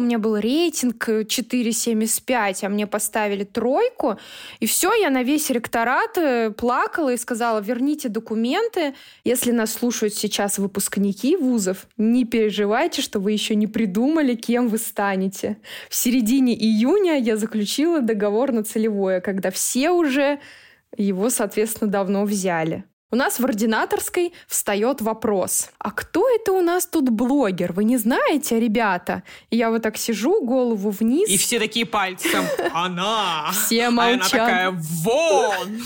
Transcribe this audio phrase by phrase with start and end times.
[0.00, 4.16] У меня был рейтинг 4,75, а мне поставили тройку.
[4.58, 8.94] И все, я на весь ректорат э, плакала и сказала, верните документы.
[9.24, 14.78] Если нас слушают сейчас выпускники вузов, не переживайте, что вы еще не придумали, кем вы
[14.78, 15.58] станете.
[15.90, 20.40] В середине июня я заключила договор на целевое, когда все уже
[20.96, 22.84] его, соответственно, давно взяли.
[23.12, 27.72] У нас в ординаторской встает вопрос, а кто это у нас тут блогер?
[27.72, 29.24] Вы не знаете, ребята?
[29.50, 31.28] И я вот так сижу, голову вниз.
[31.28, 33.50] И все такие пальцем, она!
[33.52, 34.34] Все молчат.
[34.34, 35.82] А она такая, вон!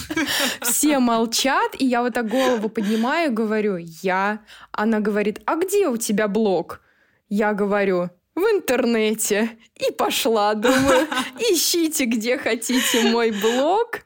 [0.60, 4.40] Все молчат, и я вот так голову поднимаю, говорю, я.
[4.72, 6.82] Она говорит, а где у тебя блог?
[7.30, 9.56] Я говорю, в интернете.
[9.76, 11.06] И пошла, думаю,
[11.38, 14.00] ищите, где хотите мой блог.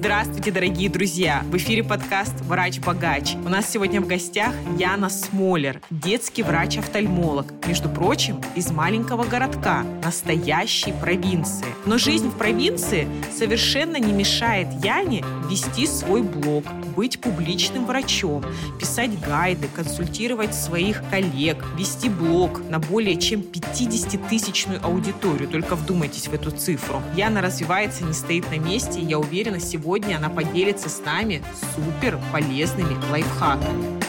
[0.00, 1.42] Здравствуйте, дорогие друзья!
[1.44, 3.34] В эфире подкаст «Врач-богач».
[3.44, 10.92] У нас сегодня в гостях Яна Смолер, детский врач-офтальмолог, между прочим, из маленького городка, настоящей
[10.92, 11.66] провинции.
[11.84, 16.64] Но жизнь в провинции совершенно не мешает Яне вести свой блог,
[17.00, 18.44] быть публичным врачом,
[18.78, 25.48] писать гайды, консультировать своих коллег, вести блог на более чем 50-тысячную аудиторию.
[25.48, 27.00] Только вдумайтесь в эту цифру.
[27.16, 31.42] Яна развивается, не стоит на месте, и я уверена, сегодня она поделится с нами
[31.74, 33.99] супер полезными лайфхаками.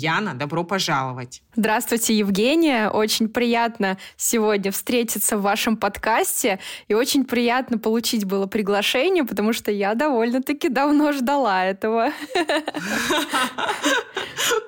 [0.00, 1.42] Яна, добро пожаловать.
[1.54, 2.88] Здравствуйте, Евгения.
[2.88, 6.58] Очень приятно сегодня встретиться в вашем подкасте.
[6.88, 12.12] И очень приятно получить было приглашение, потому что я довольно-таки давно ждала этого.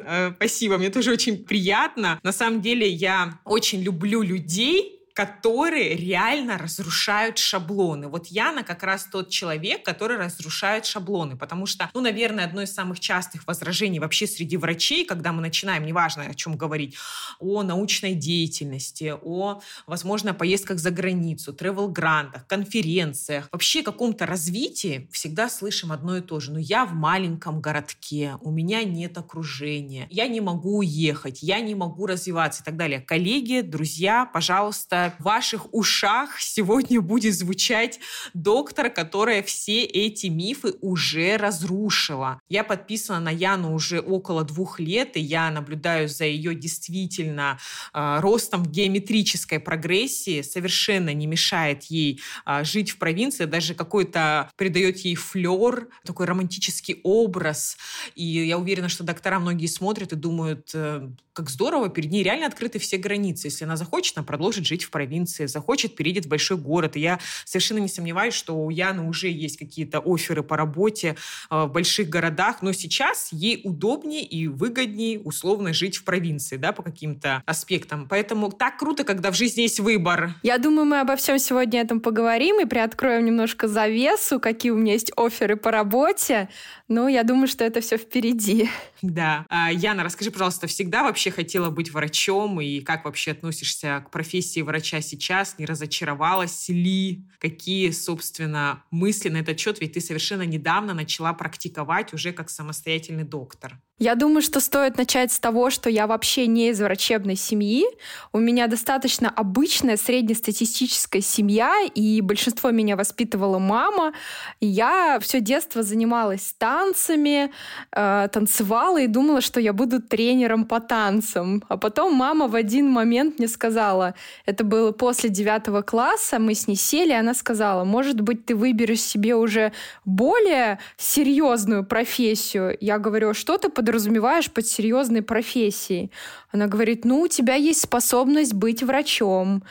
[0.05, 2.19] Э, спасибо, мне тоже очень приятно.
[2.23, 8.09] На самом деле я очень люблю людей, которые реально разрушают шаблоны.
[8.09, 12.73] Вот Яна как раз тот человек, который разрушает шаблоны, потому что, ну, наверное, одно из
[12.73, 16.97] самых частых возражений вообще среди врачей, когда мы начинаем, неважно о чем говорить,
[17.39, 25.93] о научной деятельности, о, возможно, поездках за границу, тревел-грантах, конференциях, вообще каком-то развитии, всегда слышим
[25.93, 26.53] одно и то же.
[26.53, 31.75] Ну, я в маленьком городке, у меня нет окружения, я не могу уехать, я не
[31.75, 33.01] могу развиваться и так далее.
[33.01, 38.01] Коллеги, друзья, пожалуйста, в ваших ушах сегодня будет звучать
[38.35, 42.41] доктор, которая все эти мифы уже разрушила.
[42.49, 47.59] Я подписана на Яну уже около двух лет, и я наблюдаю за ее действительно
[47.93, 54.51] э, ростом в геометрической прогрессии, совершенно не мешает ей э, жить в провинции, даже какой-то
[54.57, 57.77] придает ей флер, такой романтический образ.
[58.15, 62.47] И я уверена, что доктора многие смотрят и думают, э, как здорово, перед ней реально
[62.47, 63.49] открыты все границы.
[63.49, 66.97] Если она захочет, она продолжит жить в провинции, захочет, переедет в большой город.
[66.97, 71.17] И я совершенно не сомневаюсь, что у Яны уже есть какие-то оферы по работе
[71.51, 76.73] э, в больших городах, но сейчас ей удобнее и выгоднее условно жить в провинции, да,
[76.73, 78.07] по каким-то аспектам.
[78.09, 80.35] Поэтому так круто, когда в жизни есть выбор.
[80.43, 84.93] Я думаю, мы обо всем сегодня этом поговорим и приоткроем немножко завесу, какие у меня
[84.93, 86.49] есть оферы по работе.
[86.89, 88.69] Ну, я думаю, что это все впереди.
[89.01, 89.47] Да.
[89.49, 94.61] А, Яна, расскажи, пожалуйста, всегда вообще хотела быть врачом и как вообще относишься к профессии
[94.61, 95.59] врача сейчас?
[95.59, 97.25] Не разочаровалась ли?
[97.39, 99.81] Какие, собственно, мысли на этот счет?
[99.81, 103.79] Ведь ты совершенно недавно начала практиковать уже как самостоятельный доктор.
[104.03, 107.85] Я думаю, что стоит начать с того, что я вообще не из врачебной семьи.
[108.33, 114.13] У меня достаточно обычная среднестатистическая семья, и большинство меня воспитывала мама.
[114.61, 117.53] Я все детство занималась танцами,
[117.93, 121.63] э, танцевала и думала, что я буду тренером по танцам.
[121.69, 124.15] А потом мама в один момент мне сказала,
[124.47, 129.03] это было после девятого класса, мы с ней сели, она сказала, может быть, ты выберешь
[129.03, 129.73] себе уже
[130.07, 132.79] более серьезную профессию.
[132.81, 136.11] Я говорю, «А что ты подразумеваешь под серьезной профессией?
[136.53, 139.63] Она говорит, ну, у тебя есть способность быть врачом.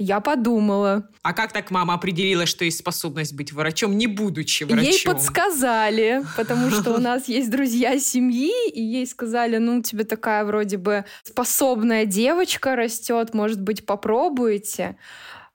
[0.00, 1.08] Я подумала.
[1.22, 4.84] А как так мама определила, что есть способность быть врачом, не будучи врачом?
[4.84, 10.44] Ей подсказали, потому что у нас есть друзья семьи, и ей сказали, ну, тебе такая
[10.44, 14.96] вроде бы способная девочка растет, может быть, попробуете.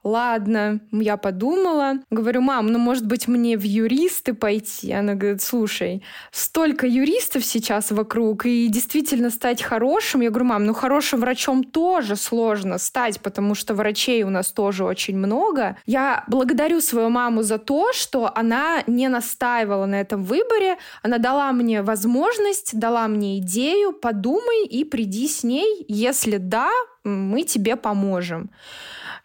[0.03, 1.93] Ладно, я подумала.
[2.09, 4.91] Говорю, мам, ну, может быть, мне в юристы пойти?
[4.91, 10.19] Она говорит, слушай, столько юристов сейчас вокруг, и действительно стать хорошим.
[10.19, 14.83] Я говорю, мам, ну, хорошим врачом тоже сложно стать, потому что врачей у нас тоже
[14.83, 15.77] очень много.
[15.85, 20.77] Я благодарю свою маму за то, что она не настаивала на этом выборе.
[21.01, 25.85] Она дала мне возможность, дала мне идею, подумай и приди с ней.
[25.87, 26.71] Если да,
[27.05, 28.49] мы тебе поможем.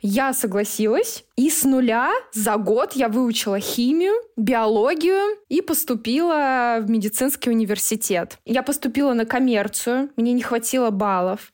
[0.00, 7.50] Я согласилась, и с нуля за год я выучила химию, биологию и поступила в медицинский
[7.50, 8.38] университет.
[8.44, 11.52] Я поступила на коммерцию, мне не хватило баллов.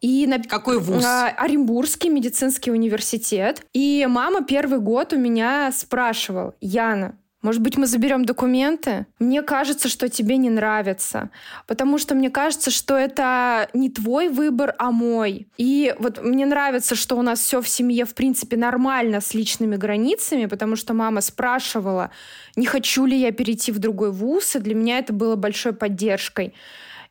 [0.00, 0.38] И на...
[0.38, 1.02] Какой вуз?
[1.04, 3.66] Оренбургский медицинский университет.
[3.72, 9.04] И мама первый год у меня спрашивала, Яна, может быть, мы заберем документы?
[9.18, 11.28] Мне кажется, что тебе не нравится.
[11.66, 15.46] Потому что мне кажется, что это не твой выбор, а мой.
[15.58, 19.76] И вот мне нравится, что у нас все в семье, в принципе, нормально с личными
[19.76, 22.10] границами, потому что мама спрашивала,
[22.56, 26.54] не хочу ли я перейти в другой вуз, и для меня это было большой поддержкой.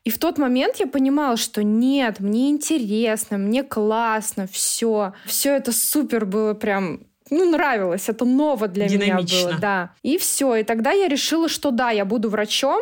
[0.02, 5.12] И в тот момент я понимала, что нет, мне интересно, мне классно, все.
[5.26, 9.90] Все это супер было прям ну, нравилось, это ново для меня было, да.
[10.02, 12.80] И все, и тогда я решила, что да, я буду врачом,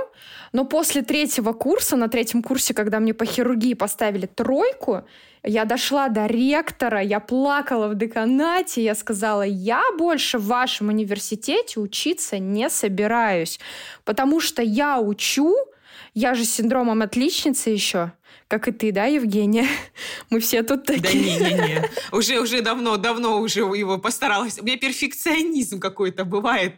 [0.53, 5.03] но после третьего курса, на третьем курсе, когда мне по хирургии поставили тройку,
[5.43, 11.81] я дошла до ректора, я плакала в деканате, я сказала, я больше в вашем университете
[11.81, 13.59] учиться не собираюсь,
[14.05, 15.57] потому что я учу
[16.15, 18.13] я же с синдромом отличницы еще
[18.53, 19.67] как и ты, да, Евгения?
[20.31, 21.39] Мы все тут такие.
[21.39, 21.83] Да не-не-не.
[22.13, 24.59] Уже, уже давно, давно уже его постаралась.
[24.59, 26.75] У меня перфекционизм какой-то бывает.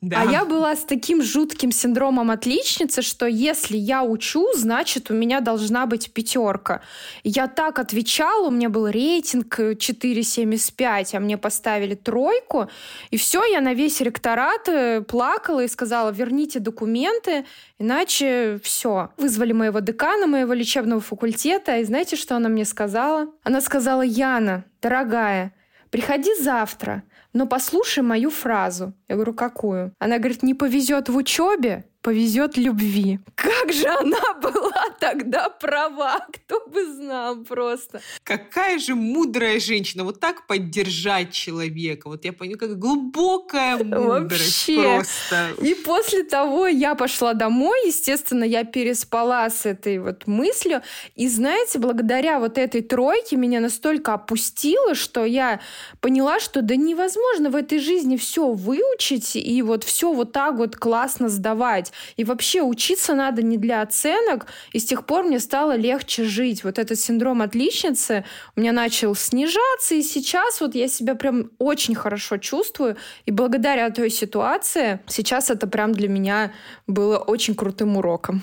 [0.00, 0.22] Да.
[0.22, 5.40] А я была с таким жутким синдромом отличницы, что если я учу, значит, у меня
[5.40, 6.82] должна быть пятерка.
[7.24, 12.68] Я так отвечала, у меня был рейтинг 4,75, а мне поставили тройку.
[13.10, 17.44] И все, я на весь ректорат э, плакала и сказала, верните документы,
[17.78, 19.10] иначе все.
[19.16, 23.28] Вызвали моего декана, моего лечебного факультета, и знаете, что она мне сказала?
[23.42, 25.54] Она сказала, Яна, дорогая,
[25.90, 27.02] приходи завтра,
[27.32, 28.94] но послушай мою фразу.
[29.08, 29.92] Я говорю, какую?
[29.98, 33.18] Она говорит, не повезет в учебе, повезет любви.
[33.34, 38.00] Как же она была тогда права, кто бы знал просто.
[38.22, 42.08] Какая же мудрая женщина, вот так поддержать человека.
[42.08, 44.82] Вот я понимаю, как глубокая мудрость Вообще.
[44.82, 45.50] просто.
[45.62, 50.82] И после того я пошла домой, естественно, я переспала с этой вот мыслью.
[51.16, 55.60] И знаете, благодаря вот этой тройке меня настолько опустило, что я
[56.00, 60.76] поняла, что да невозможно в этой жизни все выучить и вот все вот так вот
[60.76, 61.87] классно сдавать.
[62.16, 66.64] И вообще учиться надо не для оценок, и с тех пор мне стало легче жить.
[66.64, 68.24] Вот этот синдром отличницы
[68.56, 72.96] у меня начал снижаться, и сейчас вот я себя прям очень хорошо чувствую,
[73.26, 76.52] и благодаря той ситуации сейчас это прям для меня
[76.86, 78.42] было очень крутым уроком.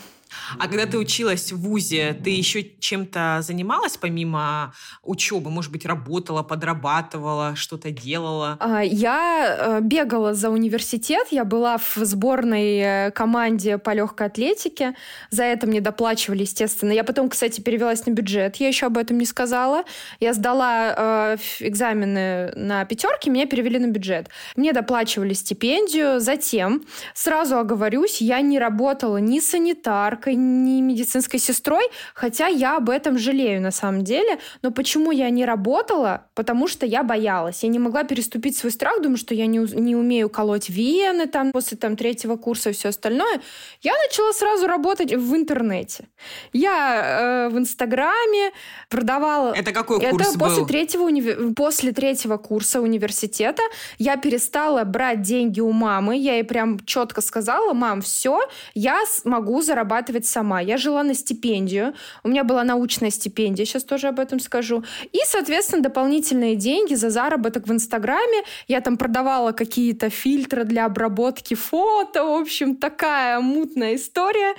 [0.58, 4.74] А когда ты училась в ВУЗе, ты еще чем-то занималась помимо
[5.04, 5.50] учебы?
[5.50, 8.58] Может быть, работала, подрабатывала, что-то делала?
[8.60, 14.96] А, я э, бегала за университет, я была в сборной э, команде по легкой атлетике.
[15.30, 16.92] За это мне доплачивали, естественно.
[16.92, 19.84] Я потом, кстати, перевелась на бюджет, я еще об этом не сказала.
[20.20, 24.30] Я сдала э, экзамены на пятерки, меня перевели на бюджет.
[24.56, 26.20] Мне доплачивали стипендию.
[26.20, 26.84] Затем,
[27.14, 31.84] сразу оговорюсь, я не работала ни санитаркой, лекаркой, ни медицинской сестрой,
[32.14, 34.40] хотя я об этом жалею на самом деле.
[34.62, 36.26] Но почему я не работала?
[36.34, 37.64] Потому что я боялась.
[37.64, 41.52] Я не могла переступить свой страх, думаю, что я не, не умею колоть вены там
[41.52, 43.42] после там третьего курса и все остальное.
[43.82, 46.08] Я начала сразу работать в интернете.
[46.54, 48.52] Я э, в Инстаграме
[48.90, 49.54] продавала...
[49.54, 50.48] Это какой курс Это был?
[50.48, 51.54] после третьего, уни...
[51.54, 53.62] после третьего курса университета
[53.98, 56.18] я перестала брать деньги у мамы.
[56.18, 58.40] Я ей прям четко сказала, мам, все,
[58.74, 60.62] я могу зарабатывать зарабатывать сама.
[60.62, 61.94] Я жила на стипендию.
[62.24, 64.84] У меня была научная стипендия, сейчас тоже об этом скажу.
[65.14, 68.44] И, соответственно, дополнительные деньги за заработок в Инстаграме.
[68.68, 72.24] Я там продавала какие-то фильтры для обработки фото.
[72.24, 74.56] В общем, такая мутная история.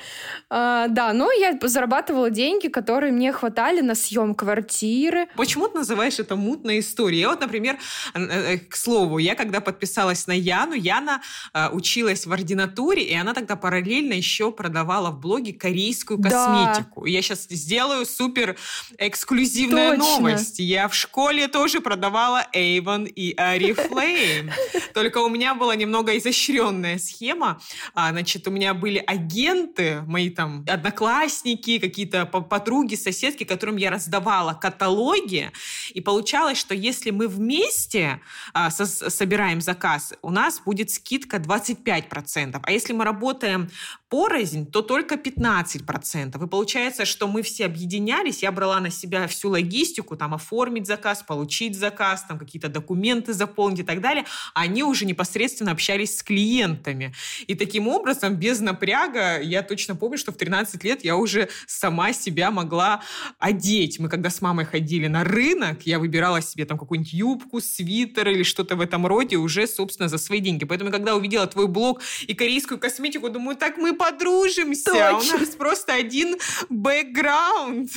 [0.50, 5.26] А, да, но я зарабатывала деньги, которые мне хватали на съем квартиры.
[5.36, 7.20] Почему ты называешь это мутной историей?
[7.20, 7.76] Я вот, например,
[8.14, 11.20] э, э, к слову, я когда подписалась на Яну, Яна
[11.54, 17.02] э, училась в ординатуре, и она тогда параллельно еще продавала в блоге корейскую косметику.
[17.02, 17.10] Да.
[17.10, 18.56] Я сейчас сделаю супер
[18.98, 20.04] эксклюзивную Точно.
[20.04, 20.58] новость.
[20.58, 24.50] Я в школе тоже продавала Avon и Oriflame.
[24.94, 27.60] Только у меня была немного изощренная схема.
[27.94, 34.54] А, значит, у меня были агенты, мои там одноклассники, какие-то подруги, соседки, которым я раздавала
[34.54, 35.50] каталоги.
[35.94, 38.20] И получалось, что если мы вместе
[38.52, 42.60] а, со собираем заказ, у нас будет скидка 25%.
[42.62, 43.70] А если мы работаем
[44.08, 46.44] порознь, то только 15%.
[46.44, 51.22] И получается, что мы все объединялись, я брала на себя всю логистику, там, оформить заказ,
[51.22, 54.24] получить заказ, там, какие-то документы заполнить и так далее.
[54.54, 57.14] Они уже непосредственно общались с клиентами.
[57.46, 62.12] И таким образом, без напряга, я точно помню, что в 13 лет я уже сама
[62.12, 63.02] себя могла
[63.38, 63.98] одеть.
[63.98, 68.44] Мы когда с мамой ходили на рынок, я выбирала себе там какую-нибудь юбку, свитер или
[68.44, 70.64] что-то в этом роде уже, собственно, за свои деньги.
[70.64, 74.90] Поэтому, когда увидела твой блог и корейскую косметику, думаю, так мы подружимся.
[74.90, 75.36] Точно.
[75.36, 76.36] У нас просто один
[76.68, 77.90] бэкграунд.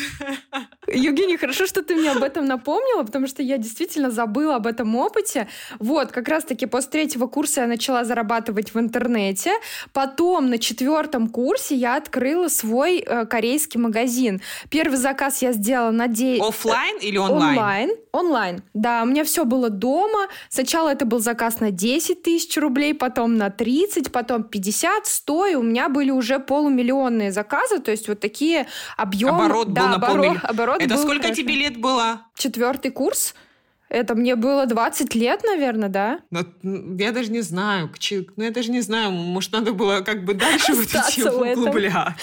[0.87, 4.95] Евгений, хорошо, что ты мне об этом напомнила, потому что я действительно забыла об этом
[4.95, 5.47] опыте.
[5.79, 9.51] Вот, как раз-таки после третьего курса я начала зарабатывать в интернете.
[9.93, 14.41] Потом на четвертом курсе я открыла свой э, корейский магазин.
[14.69, 16.41] Первый заказ я сделала на день...
[16.41, 17.57] Оффлайн или онлайн?
[17.57, 17.89] Онлайн.
[18.11, 18.63] Онлайн.
[18.73, 20.27] Да, у меня все было дома.
[20.49, 25.55] Сначала это был заказ на 10 тысяч рублей, потом на 30, потом 50, 100, и
[25.55, 28.67] у меня были уже полумиллионные заказы, то есть вот такие
[28.97, 29.45] объемы.
[29.45, 30.41] Оборот да, был на оборот, полмиллиона.
[30.47, 31.41] оборот Это был сколько хорошо.
[31.41, 32.21] тебе лет было?
[32.35, 33.35] Четвертый курс.
[33.89, 36.19] Это мне было 20 лет, наверное, да?
[36.29, 36.45] Ну,
[36.97, 37.89] я даже не знаю,
[38.35, 41.39] ну я даже не знаю, может, надо было как бы дальше в эту Остаться тему
[41.39, 41.63] в этом.
[41.63, 42.15] углубляться.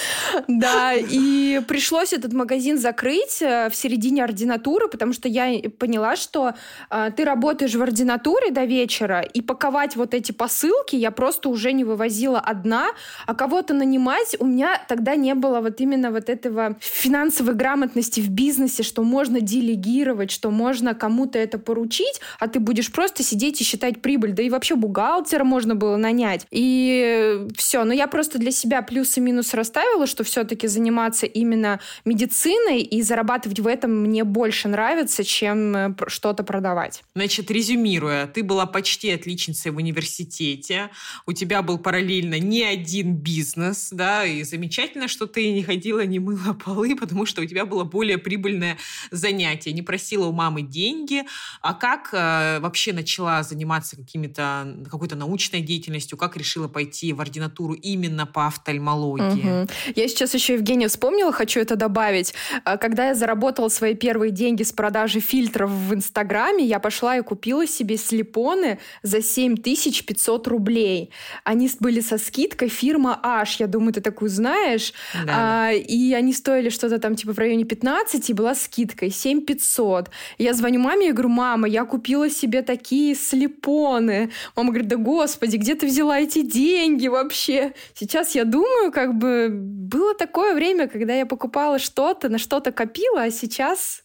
[0.46, 6.54] Да, и пришлось этот магазин закрыть э, в середине ординатуры, потому что я поняла, что
[6.90, 11.72] э, ты работаешь в ординатуре до вечера, и паковать вот эти посылки я просто уже
[11.72, 12.86] не вывозила одна,
[13.26, 18.30] а кого-то нанимать у меня тогда не было вот именно вот этого финансовой грамотности в
[18.30, 23.64] бизнесе, что можно делегировать, что можно кому-то это поручить, а ты будешь просто сидеть и
[23.64, 24.32] считать прибыль.
[24.32, 26.46] Да и вообще бухгалтера можно было нанять.
[26.50, 27.84] И все.
[27.84, 33.02] Но я просто для себя плюс и минус расставила, что все-таки заниматься именно медициной и
[33.02, 37.02] зарабатывать в этом мне больше нравится, чем э, что-то продавать.
[37.14, 40.90] Значит, резюмируя, ты была почти отличницей в университете,
[41.26, 46.18] у тебя был параллельно не один бизнес, да, и замечательно, что ты не ходила, не
[46.18, 48.78] мыла полы, потому что у тебя было более прибыльное
[49.10, 51.24] занятие, не просила у мамы деньги.
[51.60, 57.74] А как э, вообще начала заниматься какими-то, какой-то научной деятельностью, как решила пойти в ординатуру
[57.74, 59.42] именно по офтальмологии?
[59.42, 59.68] Мгм.
[59.94, 62.34] Я сейчас еще, Евгения, вспомнила, хочу это добавить.
[62.64, 67.22] А, Когда я заработала свои первые деньги с продажи фильтров в Инстаграме, я пошла и
[67.22, 71.10] купила себе слепоны за 7500 рублей.
[71.44, 73.60] Они были со скидкой фирма H.
[73.60, 74.92] Я думаю, ты такую знаешь.
[75.26, 80.10] Да, А, и они стоили что-то там типа в районе 15, и была скидкой 7500.
[80.38, 84.30] Я звоню маме и говорю, мама, я купила себе такие слепоны.
[84.56, 87.74] Мама говорит, да господи, где ты взяла эти деньги вообще?
[87.94, 93.22] Сейчас я думаю, как бы было такое время, когда я покупала что-то, на что-то копила,
[93.22, 94.02] а сейчас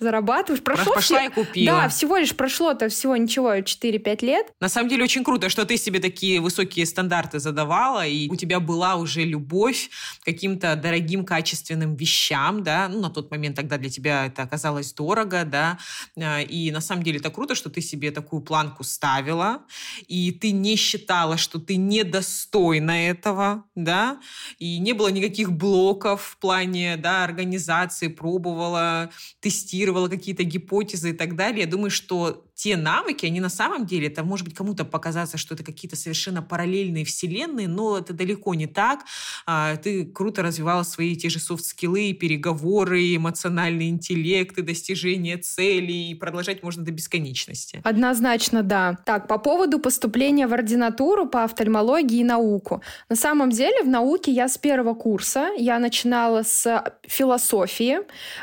[0.00, 0.62] зарабатываешь.
[0.62, 1.82] Прошло Пошла все- и купила.
[1.82, 4.46] Да, всего лишь прошло-то всего ничего, 4-5 лет.
[4.60, 8.60] На самом деле очень круто, что ты себе такие высокие стандарты задавала, и у тебя
[8.60, 13.88] была уже любовь к каким-то дорогим, качественным вещам, да, ну, на тот момент тогда для
[13.88, 15.78] тебя это оказалось дорого, да,
[16.20, 19.62] А, и на самом деле это круто, что ты себе такую планку ставила,
[20.08, 24.18] и ты не считала, что ты недостойна этого, да,
[24.58, 29.10] и не было никаких блоков в плане, да, организации, пробовала,
[29.40, 31.62] тестировала какие-то гипотезы и так далее.
[31.62, 35.54] Я думаю, что те навыки, они на самом деле, это может быть кому-то показаться, что
[35.54, 39.00] это какие-то совершенно параллельные вселенные, но это далеко не так.
[39.46, 46.14] А, Ты круто развивала свои те же софт-скиллы, переговоры, эмоциональный интеллект, и достижение целей, и
[46.14, 47.80] продолжать можно до бесконечности.
[47.84, 48.98] Однозначно, да.
[49.04, 52.82] Так, по поводу поступления в ординатуру по офтальмологии и науку.
[53.08, 57.98] На самом деле в науке я с первого курса, я начинала с философии.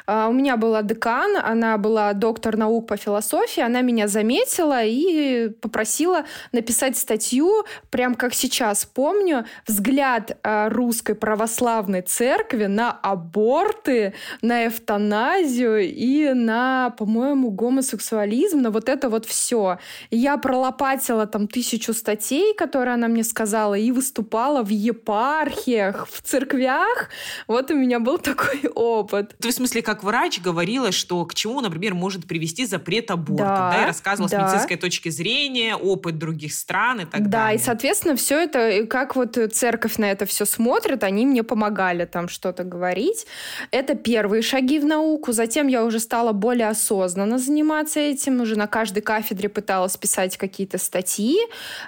[0.05, 5.49] А, У меня была декан, она была доктор наук по философии, она меня заметила и
[5.49, 14.67] попросила написать статью, прям как сейчас помню, взгляд а, русской православной церкви на аборты, на
[14.67, 19.77] эвтаназию и на, по-моему, гомосексуализм, на вот это вот все.
[20.09, 27.09] Я пролопатила там тысячу статей, которые она мне сказала, и выступала в епархиях, в церквях.
[27.47, 29.35] Вот у меня был такой опыт.
[29.39, 33.85] Ты в смысле, как врач говорила, что к чему, например, может привести запрет аборта, Да,
[33.87, 34.37] да, рассказывала да.
[34.37, 37.59] с медицинской точки зрения, опыт других стран и так да, далее.
[37.59, 42.05] и, соответственно, все это, и как вот церковь на это все смотрит, они мне помогали
[42.05, 43.25] там что-то говорить.
[43.71, 45.31] Это первые шаги в науку.
[45.31, 48.41] Затем я уже стала более осознанно заниматься этим.
[48.41, 51.37] Уже на каждой кафедре пыталась писать какие-то статьи.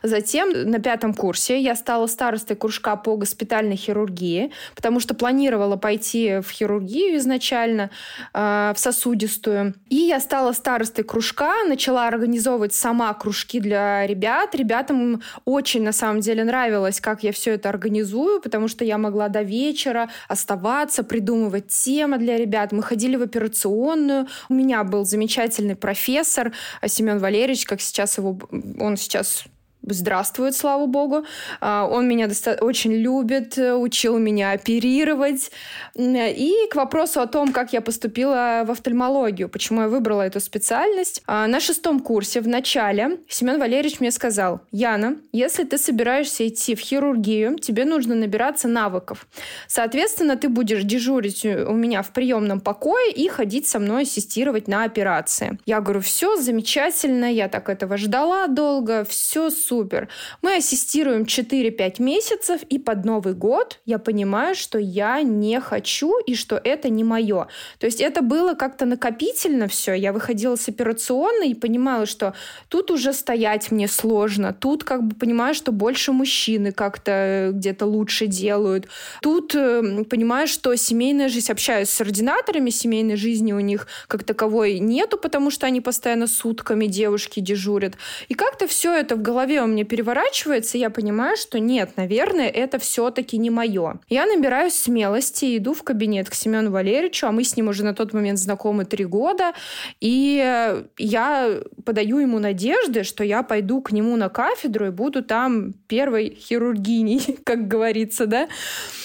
[0.03, 6.39] Затем на пятом курсе я стала старостой кружка по госпитальной хирургии, потому что планировала пойти
[6.39, 7.89] в хирургию изначально,
[8.33, 9.73] э, в сосудистую.
[9.89, 14.55] И я стала старостой кружка, начала начала организовывать сама кружки для ребят.
[14.55, 19.29] Ребятам очень, на самом деле, нравилось, как я все это организую, потому что я могла
[19.29, 22.71] до вечера оставаться, придумывать темы для ребят.
[22.71, 24.27] Мы ходили в операционную.
[24.49, 26.51] У меня был замечательный профессор
[26.85, 28.39] Семен Валерьевич, как сейчас его...
[28.79, 29.45] Он сейчас
[29.87, 31.25] здравствует, слава богу.
[31.59, 32.29] А, он меня
[32.61, 35.51] очень любит, учил меня оперировать.
[35.95, 41.21] И к вопросу о том, как я поступила в офтальмологию, почему я выбрала эту специальность.
[41.27, 46.75] А, на шестом курсе в начале Семен Валерьевич мне сказал, Яна, если ты собираешься идти
[46.75, 49.27] в хирургию, тебе нужно набираться навыков.
[49.67, 54.83] Соответственно, ты будешь дежурить у меня в приемном покое и ходить со мной ассистировать на
[54.83, 55.57] операции.
[55.65, 60.07] Я говорю, все замечательно, я так этого ждала долго, все супер супер.
[60.43, 66.35] Мы ассистируем 4-5 месяцев, и под Новый год я понимаю, что я не хочу и
[66.35, 67.47] что это не мое.
[67.79, 69.93] То есть это было как-то накопительно все.
[69.93, 72.33] Я выходила с операционной и понимала, что
[72.69, 78.27] тут уже стоять мне сложно, тут как бы понимаю, что больше мужчины как-то где-то лучше
[78.27, 78.87] делают.
[79.21, 84.77] Тут э, понимаю, что семейная жизнь, общаюсь с ординаторами, семейной жизни у них как таковой
[84.77, 87.93] нету, потому что они постоянно сутками девушки дежурят.
[88.29, 92.49] И как-то все это в голове у меня переворачивается, и я понимаю, что нет, наверное,
[92.49, 93.99] это все-таки не мое.
[94.09, 97.93] Я набираюсь смелости, иду в кабинет к Семену Валерьевичу, а мы с ним уже на
[97.93, 99.53] тот момент знакомы три года,
[99.99, 105.73] и я подаю ему надежды, что я пойду к нему на кафедру и буду там
[105.87, 108.47] первой хирургиней, как говорится, да?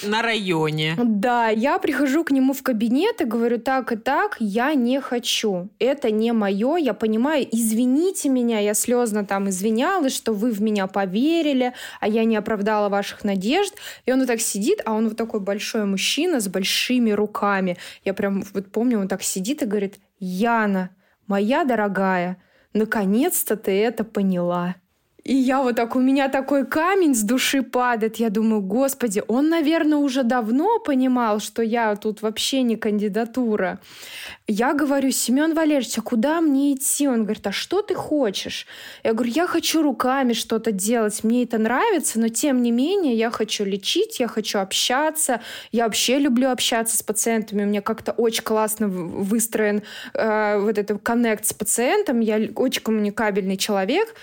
[0.03, 0.95] На районе.
[0.97, 5.69] Да, я прихожу к нему в кабинет и говорю, так и так, я не хочу.
[5.79, 10.87] Это не мое, я понимаю, извините меня, я слезно там извинялась, что вы в меня
[10.87, 13.73] поверили, а я не оправдала ваших надежд.
[14.05, 17.77] И он вот так сидит, а он вот такой большой мужчина с большими руками.
[18.03, 20.89] Я прям вот помню, он так сидит и говорит, Яна,
[21.27, 22.41] моя дорогая,
[22.73, 24.75] наконец-то ты это поняла.
[25.29, 28.15] И я вот так, у меня такой камень с души падает.
[28.15, 33.79] Я думаю, господи, он, наверное, уже давно понимал, что я тут вообще не кандидатура.
[34.47, 37.07] Я говорю, Семен Валерьевич, а куда мне идти?
[37.07, 38.65] Он говорит, а что ты хочешь?
[39.03, 43.29] Я говорю, я хочу руками что-то делать, мне это нравится, но тем не менее я
[43.29, 48.43] хочу лечить, я хочу общаться, я вообще люблю общаться с пациентами, у меня как-то очень
[48.43, 49.83] классно выстроен
[50.15, 54.15] э, вот этот коннект с пациентом, я очень коммуникабельный человек.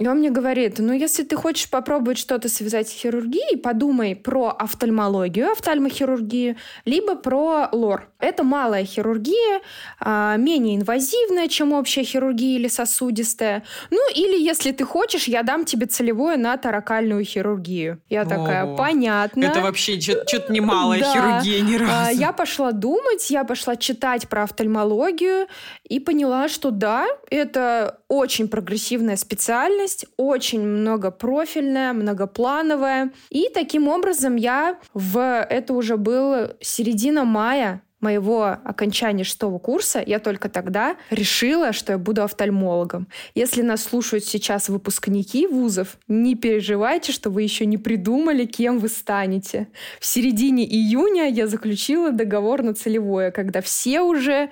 [0.00, 4.48] И он мне говорит, ну, если ты хочешь попробовать что-то связать с хирургией, подумай про
[4.48, 8.08] офтальмологию, офтальмохирургию, либо про лор.
[8.18, 9.60] Это малая хирургия,
[9.98, 13.62] а, менее инвазивная, чем общая хирургия или сосудистая.
[13.90, 18.00] Ну, или если ты хочешь, я дам тебе целевое на таракальную хирургию.
[18.08, 19.44] Я такая, О, понятно.
[19.44, 21.12] Это вообще что-то не малая да.
[21.12, 22.18] хирургия ни а, разу.
[22.18, 25.46] Я пошла думать, я пошла читать про офтальмологию
[25.86, 33.12] и поняла, что да, это очень прогрессивная специальность, очень многопрофильная, многоплановая.
[33.30, 35.46] И таким образом я в...
[35.48, 41.98] Это уже был середина мая моего окончания шестого курса, я только тогда решила, что я
[41.98, 43.06] буду офтальмологом.
[43.34, 48.88] Если нас слушают сейчас выпускники вузов, не переживайте, что вы еще не придумали, кем вы
[48.88, 49.68] станете.
[50.00, 54.50] В середине июня я заключила договор на целевое, когда все уже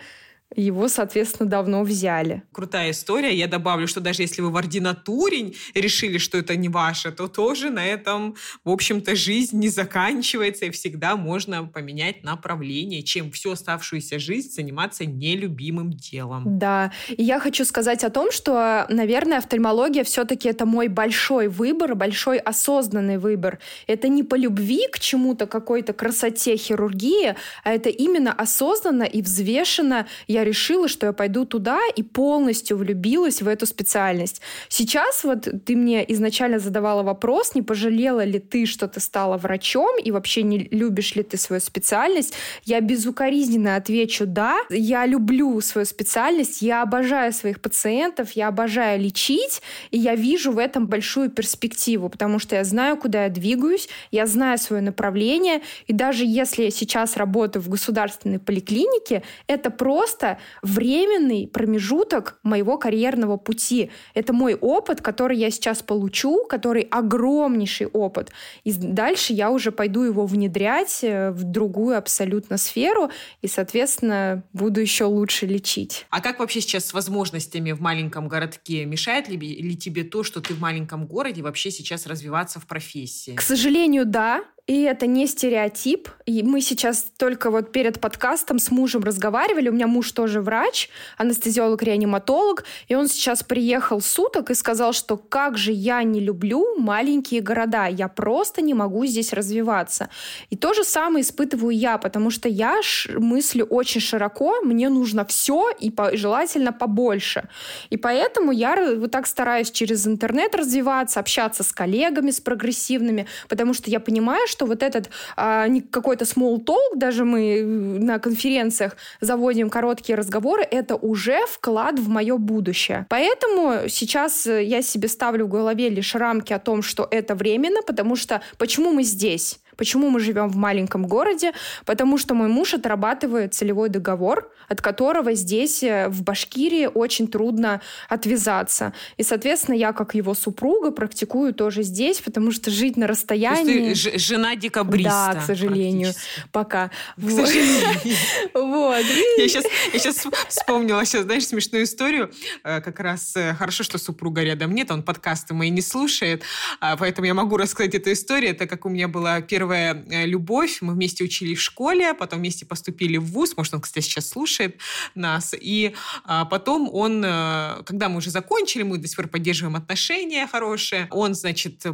[0.57, 2.43] его, соответственно, давно взяли.
[2.53, 3.35] Крутая история.
[3.35, 7.71] Я добавлю, что даже если вы в ординатуре решили, что это не ваше, то тоже
[7.71, 8.35] на этом,
[8.65, 15.05] в общем-то, жизнь не заканчивается, и всегда можно поменять направление, чем всю оставшуюся жизнь заниматься
[15.05, 16.59] нелюбимым делом.
[16.59, 16.93] Да.
[17.09, 22.39] И я хочу сказать о том, что, наверное, офтальмология все-таки это мой большой выбор, большой
[22.39, 23.59] осознанный выбор.
[23.87, 27.35] Это не по любви к чему-то, какой-то красоте хирургии,
[27.65, 32.77] а это именно осознанно и взвешенно я я решила, что я пойду туда и полностью
[32.77, 34.41] влюбилась в эту специальность.
[34.69, 39.99] Сейчас вот ты мне изначально задавала вопрос, не пожалела ли ты, что ты стала врачом
[39.99, 42.35] и вообще не любишь ли ты свою специальность.
[42.65, 44.59] Я безукоризненно отвечу «да».
[44.71, 50.59] Я люблю свою специальность, я обожаю своих пациентов, я обожаю лечить, и я вижу в
[50.59, 55.93] этом большую перспективу, потому что я знаю, куда я двигаюсь, я знаю свое направление, и
[55.93, 63.37] даже если я сейчас работаю в государственной поликлинике, это просто это временный промежуток моего карьерного
[63.37, 63.91] пути.
[64.15, 68.31] Это мой опыт, который я сейчас получу, который огромнейший опыт.
[68.65, 73.11] И дальше я уже пойду его внедрять э, в другую абсолютно сферу
[73.43, 76.07] и, соответственно, буду еще лучше лечить.
[76.11, 78.85] А как вообще сейчас с возможностями в маленьком городке?
[78.85, 83.35] Мешает ли, ли тебе то, что ты в маленьком городе вообще сейчас развиваться в профессии?
[83.35, 86.11] К сожалению, да и это не стереотип.
[86.27, 89.71] И мы сейчас только вот перед подкастом с мужем разговаривали.
[89.71, 95.57] У меня муж тоже врач, анестезиолог-реаниматолог, и он сейчас приехал суток и сказал, что как
[95.57, 100.11] же я не люблю маленькие города, я просто не могу здесь развиваться.
[100.51, 102.79] И то же самое испытываю я, потому что я
[103.15, 107.49] мыслю очень широко, мне нужно все и по, желательно побольше.
[107.89, 113.73] И поэтому я вот так стараюсь через интернет развиваться, общаться с коллегами, с прогрессивными, потому
[113.73, 119.71] что я понимаю, что вот этот а, какой-то small talk, даже мы на конференциях заводим
[119.71, 123.07] короткие разговоры, это уже вклад в мое будущее.
[123.09, 128.17] Поэтому сейчас я себе ставлю в голове лишь рамки о том, что это временно, потому
[128.17, 129.61] что почему мы здесь?
[129.79, 131.53] Почему мы живем в маленьком городе?
[131.87, 137.81] Потому что мой муж отрабатывает целевой договор, от которого здесь, э, в Башкирии, очень трудно
[138.09, 138.93] отвязаться.
[139.17, 143.95] И, соответственно, я, как его супруга, практикую тоже здесь, потому что жить на расстоянии...
[143.95, 145.31] То есть жена декабриста.
[145.35, 146.13] Да, к сожалению.
[146.53, 146.91] Пока.
[147.17, 147.79] К сожалению.
[148.55, 149.05] Вот.
[149.39, 152.31] Я сейчас, я сейчас вспомнила, сейчас, знаешь, смешную историю.
[152.65, 156.43] Э, как раз э, хорошо, что супруга рядом нет, он подкасты мои не слушает,
[156.81, 158.51] а, поэтому я могу рассказать эту историю.
[158.51, 160.79] Это как у меня была первая первая э, любовь.
[160.81, 163.55] Мы вместе учились в школе, потом вместе поступили в ВУЗ.
[163.57, 164.79] Может, он, кстати, сейчас слушает
[165.15, 165.55] нас.
[165.61, 170.47] И а, потом он, э, когда мы уже закончили, мы до сих пор поддерживаем отношения
[170.47, 171.07] хорошие.
[171.11, 171.85] Он, значит,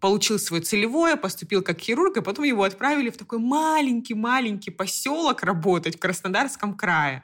[0.00, 5.96] получил свое целевое, поступил как хирург, и потом его отправили в такой маленький-маленький поселок работать
[5.96, 7.22] в Краснодарском крае.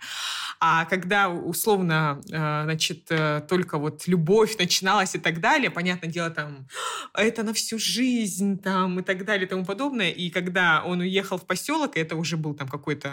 [0.60, 3.10] А когда условно, э, значит,
[3.48, 6.66] только вот любовь начиналась и так далее, понятное дело, там,
[7.14, 10.10] это на всю жизнь, там, и так далее, и тому подобное.
[10.10, 13.10] И когда он уехал в поселок, и это уже был там какой-то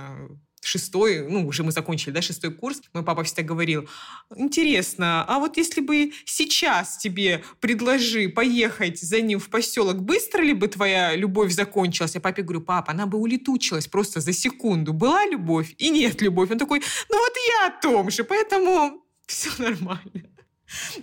[0.62, 3.88] шестой, ну, уже мы закончили, да, шестой курс, мой папа всегда говорил,
[4.36, 10.54] интересно, а вот если бы сейчас тебе предложи поехать за ним в поселок, быстро ли
[10.54, 12.16] бы твоя любовь закончилась?
[12.16, 14.94] Я папе говорю, папа, она бы улетучилась просто за секунду.
[14.94, 16.52] Была любовь и нет любовь.
[16.52, 20.37] Он такой, ну вот я о том же, поэтому все нормально.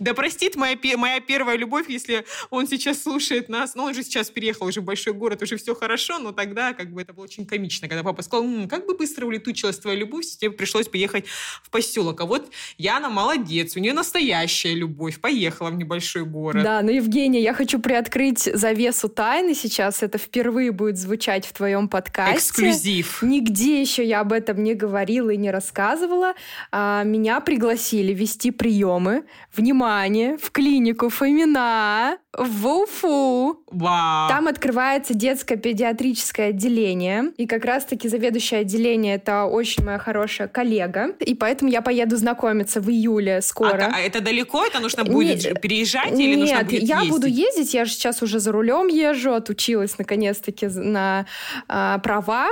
[0.00, 3.74] Да простит моя, моя первая любовь, если он сейчас слушает нас.
[3.74, 6.92] Ну, он же сейчас переехал уже в большой город, уже все хорошо, но тогда как
[6.92, 10.24] бы это было очень комично, когда папа сказал, М, как бы быстро улетучилась твоя любовь,
[10.26, 11.26] тебе пришлось поехать
[11.62, 12.20] в поселок.
[12.20, 16.62] А вот Яна молодец, у нее настоящая любовь, поехала в небольшой город.
[16.62, 20.02] Да, ну, Евгения, я хочу приоткрыть завесу тайны сейчас.
[20.02, 22.36] Это впервые будет звучать в твоем подкасте.
[22.36, 23.22] Эксклюзив.
[23.22, 26.34] Нигде еще я об этом не говорила и не рассказывала.
[26.70, 29.24] А, меня пригласили вести приемы
[29.56, 33.60] внимание, в клинику Фомина в Уфу.
[33.70, 34.28] Вау.
[34.28, 37.32] Там открывается детское педиатрическое отделение.
[37.36, 41.14] И как раз-таки заведующее отделение— это очень моя хорошая коллега.
[41.20, 43.90] И поэтому я поеду знакомиться в июле скоро.
[43.92, 44.64] А, а это далеко?
[44.64, 47.10] Это нужно будет нет, переезжать или нет, нужно будет я ездить?
[47.10, 47.74] буду ездить.
[47.74, 49.32] Я же сейчас уже за рулем езжу.
[49.32, 51.26] Отучилась наконец-таки на
[51.68, 52.48] а, права.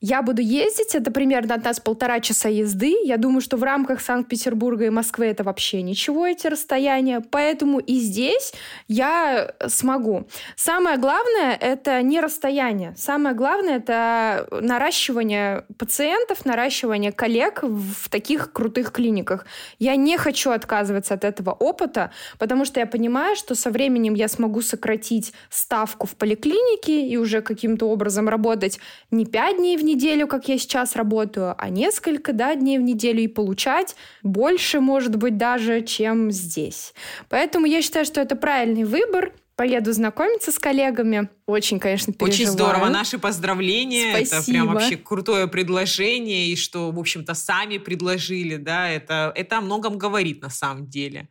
[0.00, 0.94] Я буду ездить.
[0.94, 2.94] Это примерно от нас полтора часа езды.
[3.04, 7.20] Я думаю, что в рамках Санкт-Петербурга и Москвы это вообще ничего, эти расстояния.
[7.20, 8.52] Поэтому и здесь
[8.88, 10.26] я смогу.
[10.56, 12.94] Самое главное— это не расстояние.
[12.96, 19.46] Самое главное— это наращивание пациентов, наращивание коллег в таких крутых клиниках.
[19.78, 24.28] Я не хочу отказываться от этого опыта, потому что я понимаю, что со временем я
[24.28, 28.80] смогу сократить ставку в поликлинике и уже каким-то образом работать
[29.10, 33.22] не пять дней в неделю, как я сейчас работаю, а несколько да, дней в неделю
[33.22, 36.94] и получать больше, может быть, даже, чем здесь.
[37.28, 39.32] Поэтому я считаю, что это правильный выбор.
[39.56, 41.30] Поеду знакомиться с коллегами.
[41.46, 42.34] Очень, конечно, переживаю.
[42.34, 42.88] Очень здорово.
[42.90, 44.10] Наши поздравления.
[44.10, 44.36] Спасибо.
[44.36, 46.48] Это прям вообще крутое предложение.
[46.48, 51.28] И что, в общем-то, сами предложили, да, это, это о многом говорит на самом деле.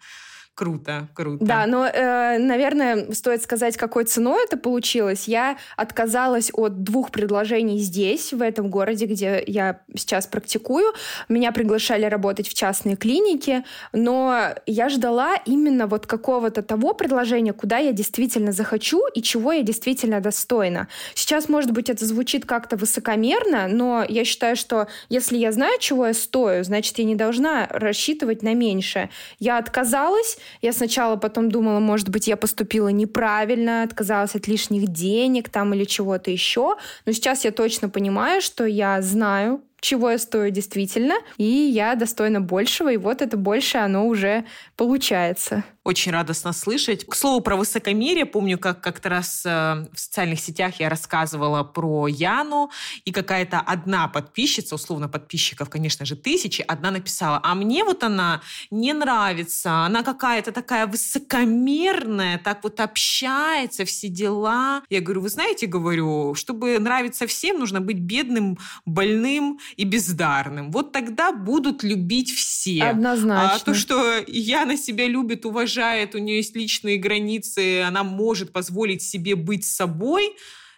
[0.55, 1.43] Круто, круто.
[1.43, 5.27] Да, но, э, наверное, стоит сказать, какой ценой это получилось.
[5.27, 10.93] Я отказалась от двух предложений здесь, в этом городе, где я сейчас практикую.
[11.27, 17.79] Меня приглашали работать в частные клиники, но я ждала именно вот какого-то того предложения, куда
[17.79, 20.87] я действительно захочу и чего я действительно достойна.
[21.15, 26.07] Сейчас, может быть, это звучит как-то высокомерно, но я считаю, что если я знаю, чего
[26.07, 29.09] я стою, значит, я не должна рассчитывать на меньшее.
[29.37, 35.49] Я отказалась, я сначала потом думала, может быть, я поступила неправильно, отказалась от лишних денег
[35.49, 36.75] там или чего-то еще.
[37.05, 42.41] Но сейчас я точно понимаю, что я знаю, чего я стою действительно, и я достойна
[42.41, 45.63] большего, и вот это больше оно уже получается.
[45.83, 47.05] Очень радостно слышать.
[47.05, 48.25] К слову, про высокомерие.
[48.25, 52.71] Помню, как как-то раз э, в социальных сетях я рассказывала про Яну,
[53.03, 58.41] и какая-то одна подписчица, условно подписчиков, конечно же, тысячи, одна написала, а мне вот она
[58.71, 64.81] не нравится, она какая-то такая высокомерная, так вот общается, все дела.
[64.89, 70.71] Я говорю, вы знаете, говорю, чтобы нравиться всем, нужно быть бедным, больным и бездарным.
[70.71, 72.83] Вот тогда будут любить все.
[72.83, 73.55] Однозначно.
[73.55, 79.01] А то, что Яна себя любит, уважает, у нее есть личные границы, она может позволить
[79.01, 80.35] себе быть собой,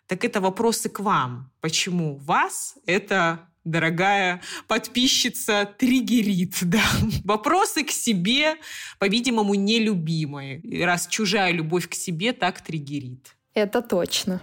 [0.08, 1.52] так это вопросы к вам.
[1.62, 6.84] Почему вас это дорогая подписчица триггерит, да.
[7.24, 8.56] Вопросы к себе,
[9.00, 10.62] по-видимому, нелюбимые.
[10.84, 13.36] Раз чужая любовь к себе так триггерит.
[13.54, 14.42] Это точно.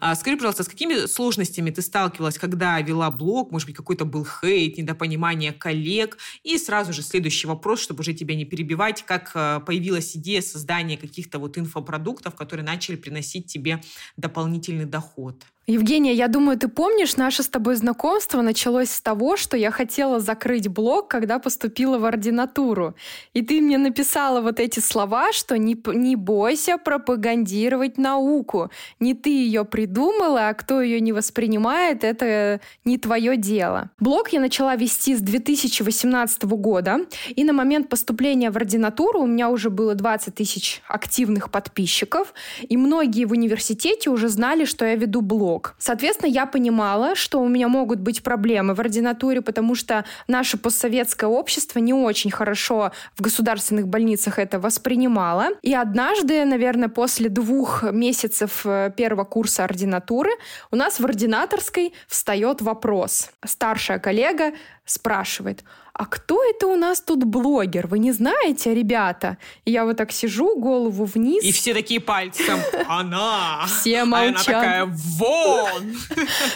[0.00, 3.50] А скажи, пожалуйста, с какими сложностями ты сталкивалась, когда вела блог?
[3.50, 6.18] Может быть, какой-то был хейт, недопонимание коллег?
[6.44, 9.02] И сразу же следующий вопрос, чтобы уже тебя не перебивать.
[9.02, 13.82] Как э, появилась идея создания каких-то вот инфопродуктов, которые начали приносить тебе
[14.16, 15.44] дополнительный доход?
[15.70, 20.18] Евгения, я думаю, ты помнишь, наше с тобой знакомство началось с того, что я хотела
[20.18, 22.94] закрыть блог, когда поступила в ординатуру.
[23.34, 28.70] И ты мне написала вот эти слова, что не, не бойся пропагандировать науку.
[28.98, 33.90] Не ты ее придумала, а кто ее не воспринимает, это не твое дело.
[34.00, 39.50] Блог я начала вести с 2018 года, и на момент поступления в ординатуру у меня
[39.50, 45.20] уже было 20 тысяч активных подписчиков, и многие в университете уже знали, что я веду
[45.20, 45.74] блог блок.
[45.78, 51.28] Соответственно, я понимала, что у меня могут быть проблемы в ординатуре, потому что наше постсоветское
[51.28, 55.48] общество не очень хорошо в государственных больницах это воспринимало.
[55.62, 60.30] И однажды, наверное, после двух месяцев э, первого курса ординатуры
[60.70, 63.30] у нас в ординаторской встает вопрос.
[63.44, 64.52] Старшая коллега
[64.84, 65.64] спрашивает,
[65.98, 67.88] а кто это у нас тут блогер?
[67.88, 69.36] Вы не знаете, ребята?
[69.64, 71.42] И я вот так сижу, голову вниз.
[71.42, 72.60] И все такие пальцем.
[72.88, 73.66] Она!
[73.66, 74.48] Все молчат.
[74.48, 75.96] А она такая, вон!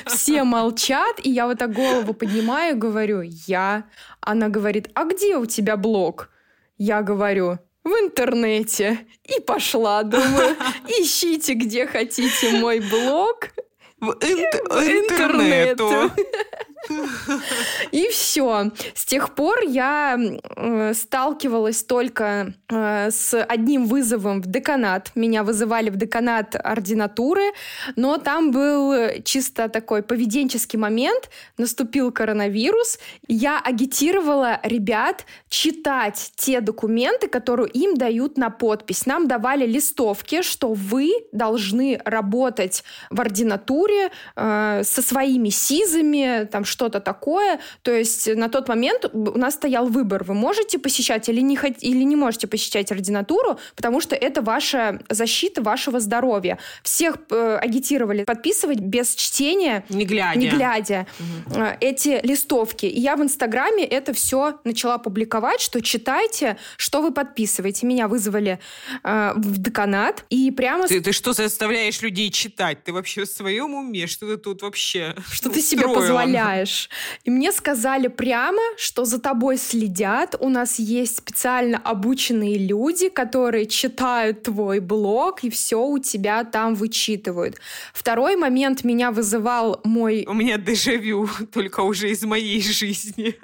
[0.06, 3.84] Все молчат, и я вот так голову поднимаю, говорю, я.
[4.20, 6.30] Она говорит, а где у тебя блог?
[6.78, 9.00] Я говорю, в интернете.
[9.24, 13.48] И пошла, думаю, ищите, где хотите мой блог.
[13.98, 16.12] В, инт- в интернету.
[17.92, 18.70] И все.
[18.94, 25.12] С тех пор я э, сталкивалась только э, с одним вызовом в деканат.
[25.14, 27.52] Меня вызывали в деканат ординатуры,
[27.96, 31.30] но там был чисто такой поведенческий момент.
[31.58, 32.98] Наступил коронавирус.
[33.28, 39.06] Я агитировала ребят читать те документы, которые им дают на подпись.
[39.06, 47.00] Нам давали листовки, что вы должны работать в ординатуре э, со своими СИЗами, там что-то
[47.00, 47.60] такое.
[47.82, 50.24] То есть на тот момент у нас стоял выбор.
[50.24, 51.74] Вы можете посещать или не, хот...
[51.80, 56.58] или не можете посещать ординатуру, потому что это ваша защита вашего здоровья.
[56.82, 61.60] Всех э, агитировали подписывать без чтения, не глядя, не глядя угу.
[61.60, 62.86] э, эти листовки.
[62.86, 67.86] И я в Инстаграме это все начала публиковать, что читайте, что вы подписываете.
[67.86, 68.58] Меня вызвали
[69.04, 70.88] э, в деканат и прямо...
[70.88, 72.82] Ты, ты что заставляешь людей читать?
[72.84, 74.06] Ты вообще в своем уме?
[74.06, 76.61] Что ты тут вообще Что ты себе позволяешь?
[76.62, 76.88] Знаешь.
[77.24, 80.36] И мне сказали прямо, что за тобой следят.
[80.40, 86.74] У нас есть специально обученные люди, которые читают твой блог и все у тебя там
[86.74, 87.56] вычитывают.
[87.92, 90.24] Второй момент меня вызывал мой...
[90.28, 93.34] У меня дежавю, только уже из моей жизни.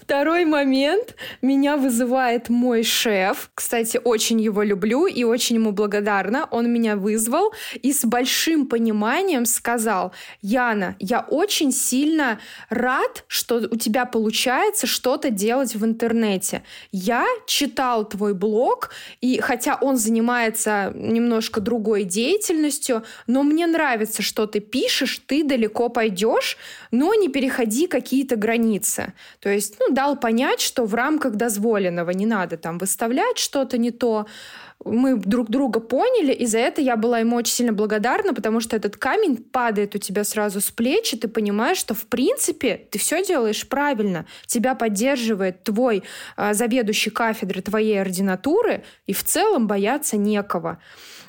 [0.00, 3.50] Второй момент меня вызывает мой шеф.
[3.54, 6.48] Кстати, очень его люблю и очень ему благодарна.
[6.50, 13.76] Он меня вызвал и с большим пониманием сказал, Яна, я очень сильно рад, что у
[13.76, 16.62] тебя получается что-то делать в интернете.
[16.92, 24.46] Я читал твой блог, и хотя он занимается немножко другой деятельностью, но мне нравится, что
[24.46, 26.58] ты пишешь, ты далеко пойдешь,
[26.90, 29.12] но не переходи какие-то границы.
[29.40, 33.90] То есть, ну, дал понять, что в рамках дозволенного не надо там выставлять что-то не
[33.90, 34.26] то,
[34.90, 38.76] мы друг друга поняли, и за это я была ему очень сильно благодарна, потому что
[38.76, 42.98] этот камень падает у тебя сразу с плеч, и ты понимаешь, что в принципе ты
[42.98, 44.26] все делаешь правильно.
[44.46, 46.02] Тебя поддерживает твой
[46.36, 50.78] э, заведующий кафедры твоей ординатуры, и в целом бояться некого.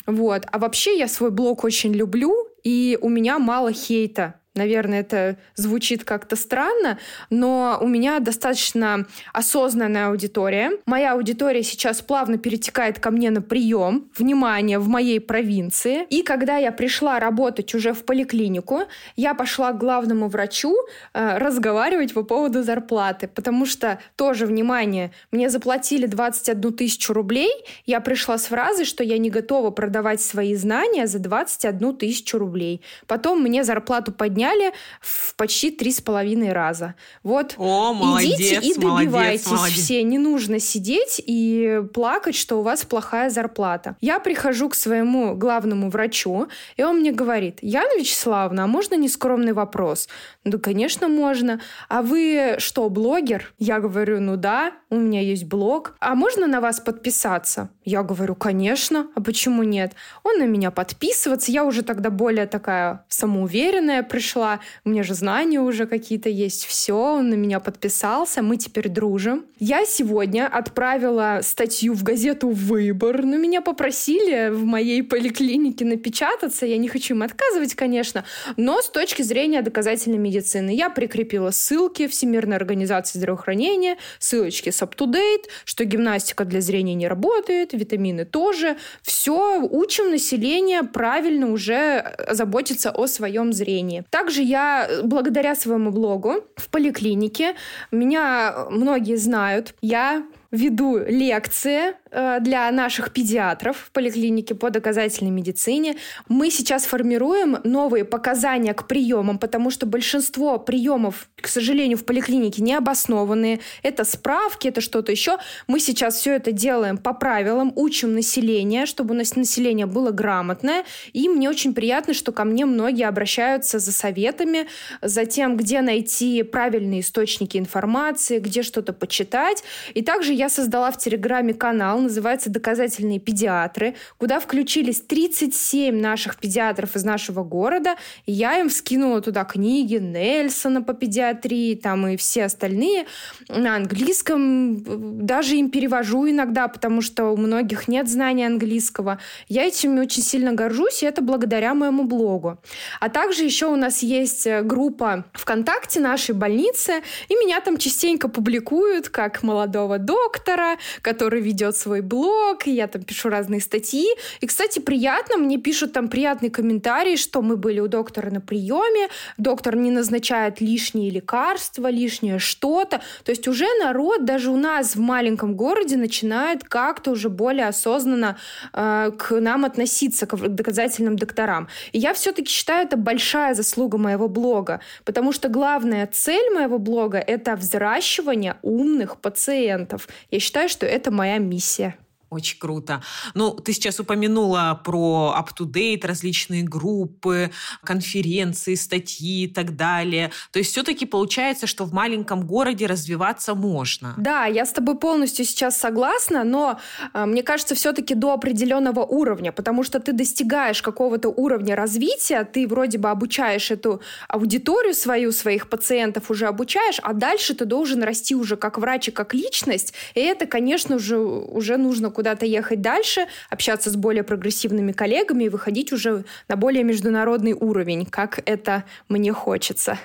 [0.06, 0.44] Вот.
[0.52, 6.04] А вообще я свой блог очень люблю, и у меня мало хейта Наверное, это звучит
[6.04, 6.98] как-то странно,
[7.30, 10.72] но у меня достаточно осознанная аудитория.
[10.88, 16.06] Моя аудитория сейчас плавно перетекает ко мне на прием, внимание, в моей провинции.
[16.10, 18.82] И когда я пришла работать уже в поликлинику,
[19.16, 20.76] я пошла к главному врачу
[21.14, 27.52] э, разговаривать по поводу зарплаты, потому что тоже, внимание, мне заплатили 21 тысячу рублей,
[27.86, 32.82] я пришла с фразой, что я не готова продавать свои знания за 21 тысячу рублей.
[33.06, 36.96] Потом мне зарплату подняли подняли в почти три с половиной раза.
[37.24, 39.78] Вот О, молодец, идите и добивайтесь молодец, молодец.
[39.78, 40.04] все.
[40.04, 43.96] Не нужно сидеть и плакать, что у вас плохая зарплата.
[44.02, 46.48] Я прихожу к своему главному врачу,
[46.78, 50.08] и он мне говорит, Яна Вячеславовна, а можно нескромный вопрос?
[50.46, 51.60] Да, конечно, можно.
[51.90, 53.54] А вы что, блогер?
[53.58, 55.96] Я говорю, ну да, у меня есть блог.
[56.00, 57.70] А можно на вас подписаться?
[57.84, 59.08] Я говорю, конечно.
[59.16, 59.94] А почему нет?
[60.24, 61.52] Он на меня подписываться.
[61.52, 66.66] Я уже тогда более такая самоуверенная пришла пришла, у меня же знания уже какие-то есть,
[66.66, 69.46] все, он на меня подписался, мы теперь дружим.
[69.58, 76.78] Я сегодня отправила статью в газету «Выбор», но меня попросили в моей поликлинике напечататься, я
[76.78, 78.24] не хочу им отказывать, конечно,
[78.56, 80.76] но с точки зрения доказательной медицины.
[80.76, 87.74] Я прикрепила ссылки Всемирной организации здравоохранения, ссылочки с up-to-date, что гимнастика для зрения не работает,
[87.74, 88.78] витамины тоже.
[89.02, 94.04] Все, учим население правильно уже заботиться о своем зрении.
[94.20, 97.56] Также я, э, благодаря своему блогу в поликлинике,
[97.90, 105.96] меня многие знают, я веду лекции э, для наших педиатров в поликлинике по доказательной медицине.
[106.28, 112.64] Мы сейчас формируем новые показания к приемам, потому что большинство приемов, к сожалению, в поликлинике
[112.64, 113.60] не обоснованные.
[113.84, 115.38] Это справки, это что-то еще.
[115.68, 120.84] Мы сейчас все это делаем по правилам, учим население, чтобы у нас население было грамотное.
[121.14, 124.66] И мне очень приятно, что ко мне многие обращаются за советами,
[125.04, 129.64] за тем, где найти правильные источники информации, где что-то почитать.
[129.94, 136.96] И также я создала в Телеграме канал, называется «Доказательные педиатры», куда включились 37 наших педиатров
[136.96, 137.96] из нашего города.
[138.26, 143.06] И я им скинула туда книги Нельсона по педиатрии, там и все остальные
[143.50, 145.26] на английском.
[145.26, 149.20] Даже им перевожу иногда, потому что у многих нет знания английского.
[149.50, 152.60] Я этим очень сильно горжусь, и это благодаря моему блогу.
[153.02, 159.10] А также еще у нас есть группа ВКонтакте нашей больницы, и меня там частенько публикуют
[159.10, 164.08] как молодого доктора, доктора, который ведет свой блог, и я там пишу разные статьи.
[164.42, 169.10] И, кстати, приятно, мне пишут там приятные комментарии, что мы были у доктора на приеме,
[169.38, 173.02] доктор не назначает лишние лекарства, лишнее что-то.
[173.24, 178.38] То есть уже народ даже у нас в маленьком городе начинает как-то уже более осознанно
[178.74, 181.68] э, к нам относиться, к доказательным докторам.
[181.92, 187.18] И я все-таки считаю, это большая заслуга моего блога, потому что главная цель моего блога—
[187.28, 190.08] это взращивание умных пациентов.
[190.32, 191.98] Я считаю, что это моя миссия.
[192.30, 193.02] Очень круто.
[193.34, 197.52] Ну, ты сейчас упомянула про up-to-date, различные группы,
[197.84, 200.32] конференции, статьи и так далее.
[200.52, 204.14] То есть все-таки получается, что в маленьком городе развиваться можно.
[204.18, 206.80] Да, я с тобой полностью сейчас согласна, но
[207.14, 212.68] э, мне кажется, все-таки до определенного уровня, потому что ты достигаешь какого-то уровня развития, ты
[212.68, 218.36] вроде бы обучаешь эту аудиторию свою, своих пациентов уже обучаешь, а дальше ты должен расти
[218.36, 223.28] уже как врач и как личность, и это, конечно же, уже нужно куда-то ехать дальше,
[223.50, 229.32] общаться с более прогрессивными коллегами и выходить уже на более международный уровень, как это мне
[229.32, 229.98] хочется.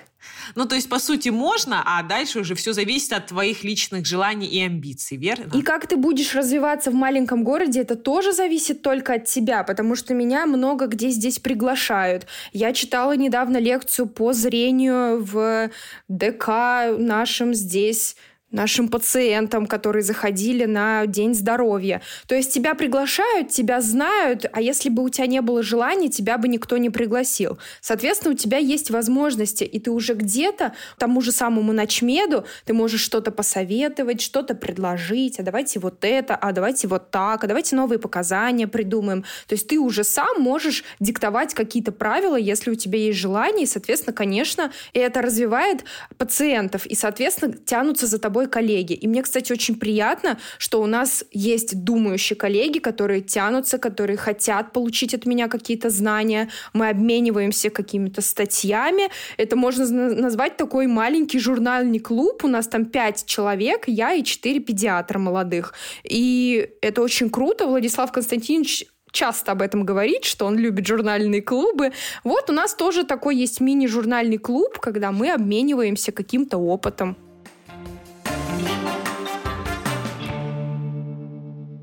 [0.54, 4.46] Ну, то есть, по сути, можно, а дальше уже все зависит от твоих личных желаний
[4.46, 5.50] и амбиций, верно?
[5.58, 9.96] И как ты будешь развиваться в маленьком городе, это тоже зависит только от тебя, потому
[9.96, 12.28] что меня много где здесь приглашают.
[12.52, 15.68] Я читала недавно лекцию по зрению в
[16.08, 16.48] ДК
[16.96, 18.16] нашем здесь
[18.54, 22.00] нашим пациентам, которые заходили на День здоровья.
[22.26, 26.38] То есть тебя приглашают, тебя знают, а если бы у тебя не было желания, тебя
[26.38, 27.58] бы никто не пригласил.
[27.80, 33.00] Соответственно, у тебя есть возможности, и ты уже где-то тому же самому ночмеду ты можешь
[33.00, 37.98] что-то посоветовать, что-то предложить, а давайте вот это, а давайте вот так, а давайте новые
[37.98, 39.24] показания придумаем.
[39.46, 43.66] То есть ты уже сам можешь диктовать какие-то правила, если у тебя есть желание, и,
[43.66, 45.84] соответственно, конечно, это развивает
[46.16, 48.92] пациентов, и, соответственно, тянутся за тобой коллеги.
[48.92, 54.72] И мне, кстати, очень приятно, что у нас есть думающие коллеги, которые тянутся, которые хотят
[54.72, 56.48] получить от меня какие-то знания.
[56.72, 59.10] Мы обмениваемся какими-то статьями.
[59.36, 62.44] Это можно назвать такой маленький журнальный клуб.
[62.44, 65.74] У нас там пять человек, я и четыре педиатра молодых.
[66.02, 67.66] И это очень круто.
[67.66, 71.92] Владислав Константинович часто об этом говорит, что он любит журнальные клубы.
[72.24, 77.16] Вот у нас тоже такой есть мини-журнальный клуб, когда мы обмениваемся каким-то опытом.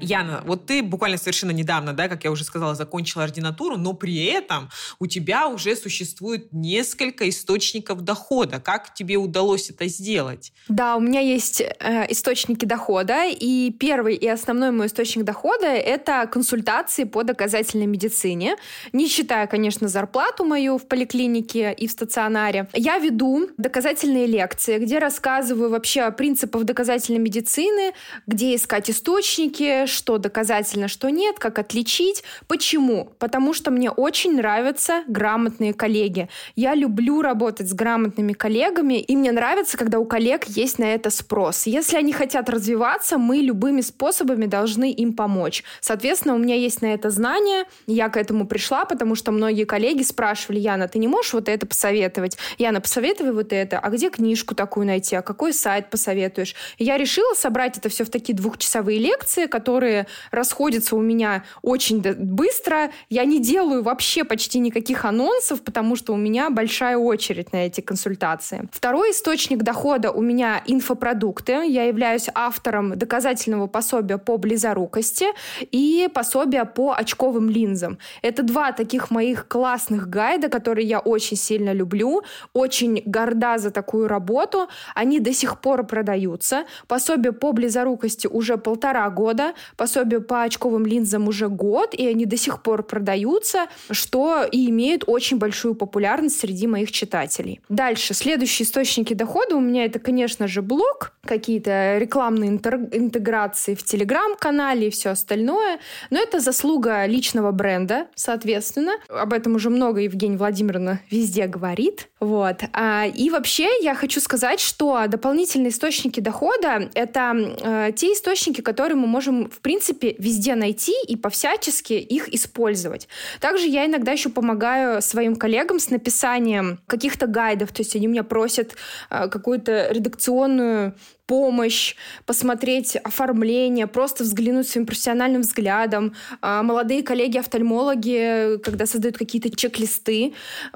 [0.01, 4.25] Яна, вот ты буквально совершенно недавно, да, как я уже сказала, закончила ординатуру, но при
[4.25, 8.59] этом у тебя уже существует несколько источников дохода.
[8.59, 10.53] Как тебе удалось это сделать?
[10.67, 16.27] Да, у меня есть э, источники дохода, и первый и основной мой источник дохода— это
[16.31, 18.55] консультации по доказательной медицине,
[18.93, 22.67] не считая, конечно, зарплату мою в поликлинике и в стационаре.
[22.73, 27.93] Я веду доказательные лекции, где рассказываю вообще о принципах доказательной медицины,
[28.27, 32.23] где искать источники, что доказательно, что нет, как отличить.
[32.47, 33.11] Почему?
[33.19, 36.29] Потому что мне очень нравятся грамотные коллеги.
[36.55, 41.09] Я люблю работать с грамотными коллегами, и мне нравится, когда у коллег есть на это
[41.09, 41.67] спрос.
[41.67, 45.63] Если они хотят развиваться, мы любыми способами должны им помочь.
[45.81, 50.03] Соответственно, у меня есть на это знание, я к этому пришла, потому что многие коллеги
[50.03, 52.37] спрашивали, Яна, ты не можешь вот это посоветовать?
[52.57, 53.79] Яна, посоветуй вот это.
[53.79, 55.15] А где книжку такую найти?
[55.15, 56.55] А какой сайт посоветуешь?
[56.77, 62.01] Я решила собрать это все в такие двухчасовые лекции, которые которые расходятся у меня очень
[62.01, 62.91] быстро.
[63.09, 67.81] Я не делаю вообще почти никаких анонсов, потому что у меня большая очередь на эти
[67.81, 68.69] консультации.
[68.71, 71.65] Второй источник дохода у меня инфопродукты.
[71.67, 75.25] Я являюсь автором доказательного пособия по близорукости
[75.71, 77.97] и пособия по очковым линзам.
[78.21, 82.21] Это два таких моих классных гайда, которые я очень сильно люблю,
[82.53, 84.67] очень горда за такую работу.
[84.93, 86.65] Они до сих пор продаются.
[86.87, 92.37] Пособие по близорукости уже полтора года пособие по очковым линзам уже год, и они до
[92.37, 97.61] сих пор продаются, что и имеют очень большую популярность среди моих читателей.
[97.69, 104.87] Дальше, следующие источники дохода у меня это, конечно же, блог, какие-то рекламные интеграции в Телеграм-канале
[104.87, 105.79] и все остальное.
[106.09, 108.93] Но это заслуга личного бренда, соответственно.
[109.09, 112.10] Об этом уже много Евгения Владимировна везде говорит.
[112.21, 112.61] Вот.
[112.73, 118.95] А, и вообще я хочу сказать, что дополнительные источники дохода— это э, те источники, которые
[118.95, 123.07] мы можем в принципе, везде найти и по-всячески их использовать.
[123.39, 128.23] Также я иногда еще помогаю своим коллегам с написанием каких-то гайдов, то есть они меня
[128.23, 128.75] просят
[129.09, 130.93] э, какую-то редакционную
[131.31, 136.13] помощь, посмотреть оформление, просто взглянуть своим профессиональным взглядом.
[136.41, 140.33] А молодые коллеги-офтальмологи, когда создают какие-то чек-листы,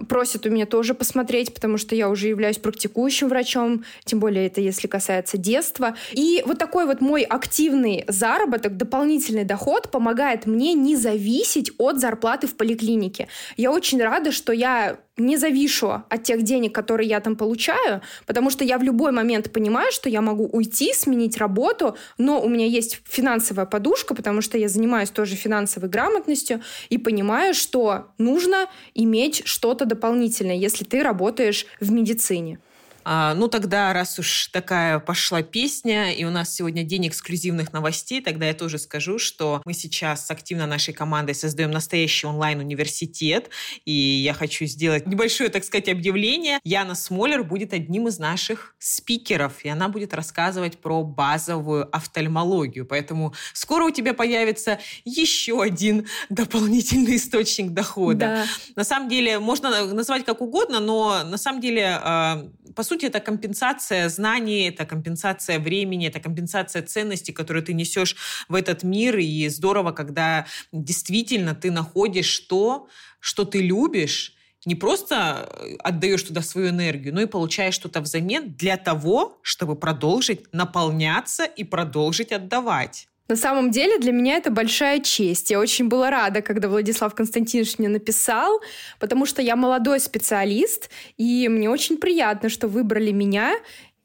[0.07, 4.61] просят у меня тоже посмотреть, потому что я уже являюсь практикующим врачом, тем более это
[4.61, 5.97] если касается детства.
[6.13, 12.47] И вот такой вот мой активный заработок, дополнительный доход помогает мне не зависеть от зарплаты
[12.47, 13.27] в поликлинике.
[13.57, 18.49] Я очень рада, что я не завишу от тех денег, которые я там получаю, потому
[18.49, 22.65] что я в любой момент понимаю, что я могу уйти, сменить работу, но у меня
[22.65, 29.43] есть финансовая подушка, потому что я занимаюсь тоже финансовой грамотностью и понимаю, что нужно иметь
[29.45, 32.59] что-то дополнительное, если ты работаешь в медицине.
[33.07, 38.19] А, ну, тогда, раз уж такая пошла песня, и у нас сегодня день эксклюзивных новостей,
[38.19, 43.51] тогда я тоже скажу, что мы сейчас активно нашей командой создаем настоящий онлайн-университет,
[43.85, 46.59] и я хочу сделать небольшое, так сказать, объявление.
[46.63, 52.87] Яна Смолер будет одним из наших спикеров, и она будет рассказывать про базовую офтальмологию.
[52.87, 58.25] Поэтому скоро у тебя появится еще один дополнительный источник дохода.
[58.25, 58.45] Да.
[58.75, 63.19] На самом деле, можно назвать как угодно, но на самом деле, а, по сути, это
[63.19, 68.15] компенсация знаний, это компенсация времени, это компенсация ценностей, которые ты несешь
[68.49, 69.17] в этот мир.
[69.17, 72.87] И здорово, когда действительно ты находишь то,
[73.19, 78.53] что ты любишь, не просто э, отдаешь туда свою энергию, но и получаешь что-то взамен
[78.53, 83.07] для того, чтобы продолжить наполняться и продолжить отдавать.
[83.27, 85.49] На самом деле для меня это большая честь.
[85.49, 88.61] Я очень была рада, когда Владислав Константинович мне написал,
[88.99, 93.55] потому что я молодой специалист, и мне очень приятно, что выбрали меня.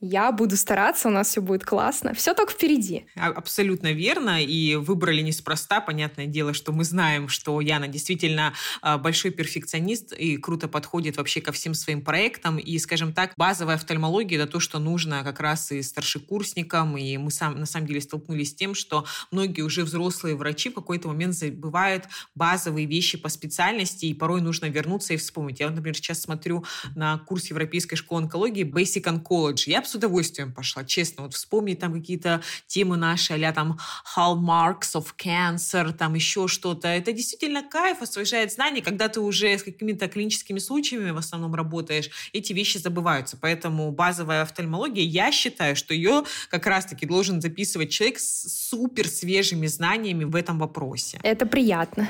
[0.01, 2.15] Я буду стараться, у нас все будет классно.
[2.15, 3.05] Все только впереди.
[3.17, 4.43] А, абсолютно верно.
[4.43, 5.83] И выбрали неспроста.
[5.83, 11.43] Понятное дело, что мы знаем, что Яна действительно а, большой перфекционист и круто подходит вообще
[11.43, 12.59] ко всем своим проектам.
[12.59, 16.97] И, скажем так, базовая офтальмология— это то, что нужно как раз и старшекурсникам.
[16.97, 20.75] И мы сам, на самом деле столкнулись с тем, что многие уже взрослые врачи в
[20.75, 25.61] какой-то момент забывают базовые вещи по специальности, и порой нужно вернуться и вспомнить.
[25.61, 26.65] Я, например, сейчас смотрю
[26.97, 29.69] на курс Европейской школы онкологии Basic Oncology.
[29.71, 31.25] Я с удовольствием пошла, честно.
[31.25, 33.79] Вот вспомнить там какие-то темы наши, а там
[34.17, 36.89] hallmarks of cancer, там еще что-то.
[36.89, 38.83] Это действительно кайф, освежает знания.
[38.83, 43.37] Когда ты уже с какими-то клиническими случаями в основном работаешь, эти вещи забываются.
[43.37, 49.67] Поэтому базовая офтальмология, я считаю, что ее как раз-таки должен записывать человек с супер свежими
[49.67, 51.19] знаниями в этом вопросе.
[51.23, 52.09] Это приятно.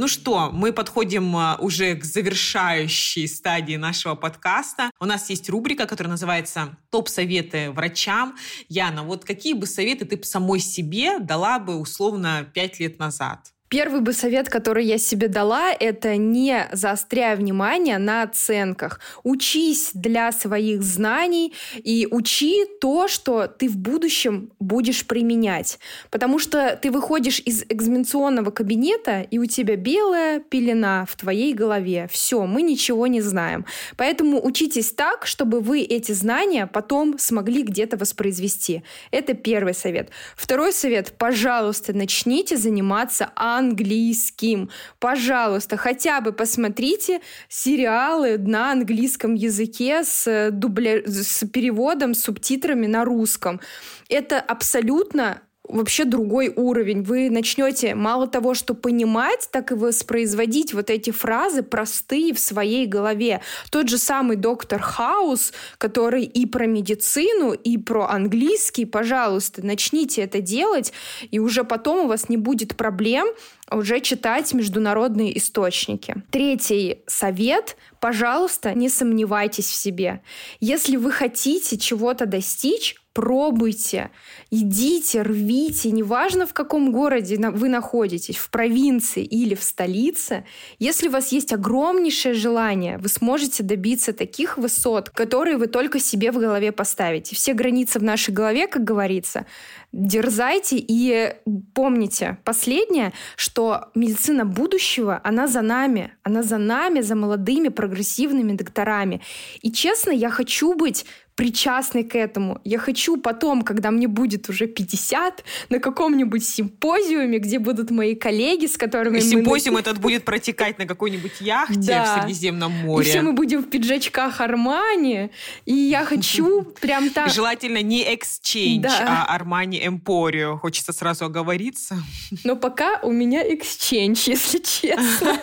[0.00, 4.90] Ну что, мы подходим а, уже к завершающей стадии нашего подкаста.
[4.98, 8.34] У нас есть рубрика, которая называется «Топ-советы врачам».
[8.70, 13.52] Яна, вот какие бы советы ты самой себе дала бы условно пять лет назад?
[13.70, 18.98] Первый бы совет, который я себе дала, это не заостряя внимание на оценках.
[19.22, 25.78] Учись для своих знаний и учи то, что ты в будущем будешь применять.
[26.10, 32.08] Потому что ты выходишь из экзаменационного кабинета, и у тебя белая пелена в твоей голове.
[32.10, 33.66] Все, мы ничего не знаем.
[33.96, 38.82] Поэтому учитесь так, чтобы вы эти знания потом смогли где-то воспроизвести.
[39.12, 40.10] Это первый совет.
[40.34, 41.12] Второй совет.
[41.16, 43.30] Пожалуйста, начните заниматься
[43.60, 44.68] английским.
[44.98, 51.02] Пожалуйста, хотя бы посмотрите сериалы на английском языке с, дубля...
[51.06, 53.60] с переводом, с субтитрами на русском.
[54.08, 55.42] Это абсолютно
[55.72, 57.02] вообще другой уровень.
[57.02, 62.86] Вы начнете мало того, что понимать, так и воспроизводить вот эти фразы простые в своей
[62.86, 63.40] голове.
[63.70, 70.40] Тот же самый доктор Хаус, который и про медицину, и про английский, пожалуйста, начните это
[70.40, 70.92] делать,
[71.30, 73.28] и уже потом у вас не будет проблем
[73.70, 76.22] уже читать международные источники.
[76.30, 80.22] Третий совет– пожалуйста, не сомневайтесь в себе.
[80.58, 84.10] Если вы хотите чего-то достичь, пробуйте,
[84.50, 90.44] идите, рвите, неважно в каком городе вы находитесь, в провинции или в столице,
[90.78, 96.30] если у вас есть огромнейшее желание, вы сможете добиться таких высот, которые вы только себе
[96.30, 97.34] в голове поставите.
[97.34, 99.46] Все границы в нашей голове, как говорится,
[99.92, 101.34] дерзайте и
[101.74, 109.20] помните, последнее, что медицина будущего, она за нами, она за нами, за молодыми прогрессивными докторами.
[109.62, 111.06] И честно, я хочу быть
[111.40, 112.60] причастный к этому.
[112.64, 118.66] Я хочу потом, когда мне будет уже 50, на каком-нибудь симпозиуме, где будут мои коллеги,
[118.66, 119.30] с которыми и мы...
[119.30, 122.04] Симпозиум этот будет протекать на какой-нибудь яхте да.
[122.04, 123.06] в Средиземном море.
[123.06, 125.30] И все мы будем в пиджачках Армани.
[125.64, 127.30] И я хочу прям так...
[127.30, 129.24] Желательно не Exchange, да.
[129.26, 130.58] а Армани Эмпорио.
[130.58, 131.96] Хочется сразу оговориться.
[132.44, 135.38] Но пока у меня Exchange, если честно.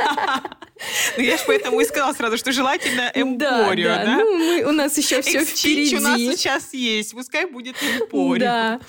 [1.17, 4.17] Ну, я же поэтому и сказала сразу, что желательно Эмпорио, да?
[4.17, 5.86] Ну, у нас еще все впереди.
[5.95, 8.39] У нас сейчас есть, пускай будет Эмпорио.
[8.39, 8.79] Да.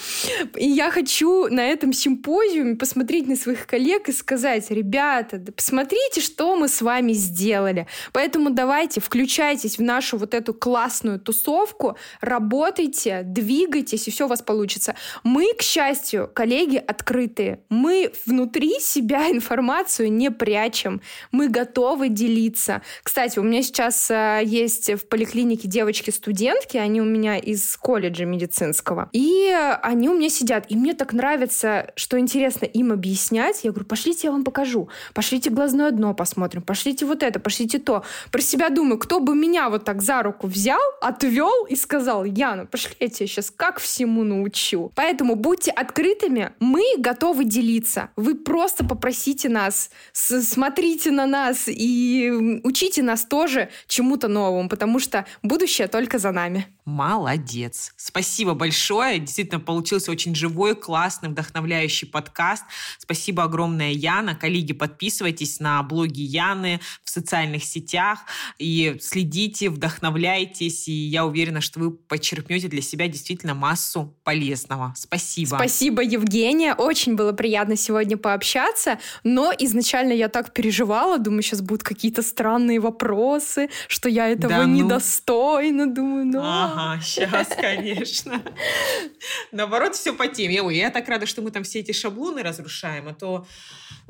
[0.56, 6.20] И я хочу на этом симпозиуме посмотреть на своих коллег и сказать, ребята, да посмотрите,
[6.20, 7.86] что мы с вами сделали.
[8.12, 14.42] Поэтому давайте, включайтесь в нашу вот эту классную тусовку, работайте, двигайтесь, и все у вас
[14.42, 14.94] получится.
[15.22, 17.60] Мы, к счастью, коллеги открытые.
[17.68, 21.00] Мы внутри себя информацию не прячем.
[21.32, 22.82] Мы готовы готовы делиться.
[23.02, 29.10] Кстати, у меня сейчас э, есть в поликлинике девочки-студентки, они у меня из колледжа медицинского,
[29.12, 33.62] и они у меня сидят, и мне так нравится, что интересно им объяснять.
[33.62, 34.88] Я говорю, пошлите, я вам покажу.
[35.14, 38.04] Пошлите глазное дно посмотрим, пошлите вот это, пошлите то.
[38.32, 42.64] Про себя думаю, кто бы меня вот так за руку взял, отвел и сказал, Яна,
[42.66, 44.90] пошли, я тебя сейчас как всему научу.
[44.94, 48.08] Поэтому будьте открытыми, мы готовы делиться.
[48.16, 55.26] Вы просто попросите нас, смотрите на нас, и учите нас тоже чему-то новому, потому что
[55.42, 56.66] будущее только за нами.
[56.88, 57.92] Молодец.
[57.98, 59.18] Спасибо большое.
[59.18, 62.64] Действительно, получился очень живой, классный, вдохновляющий подкаст.
[62.98, 64.34] Спасибо огромное, Яна.
[64.34, 68.20] Коллеги, подписывайтесь на блоги Яны в социальных сетях
[68.58, 70.88] и следите, вдохновляйтесь.
[70.88, 74.94] И я уверена, что вы подчеркнете для себя действительно массу полезного.
[74.96, 75.56] Спасибо.
[75.56, 76.72] Спасибо, Евгения.
[76.74, 78.98] Очень было приятно сегодня пообщаться.
[79.24, 81.18] Но изначально я так переживала.
[81.18, 84.74] Думаю, сейчас будут какие-то странные вопросы, что я этого да, ну...
[84.74, 85.86] недостойна.
[85.86, 86.40] Думаю, ну...
[86.64, 88.42] Ага, сейчас, конечно.
[89.52, 90.62] Наоборот, все по теме.
[90.62, 93.46] Ой, я так рада, что мы там все эти шаблоны разрушаем, а то